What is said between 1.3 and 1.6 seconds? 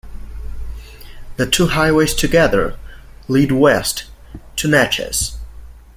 The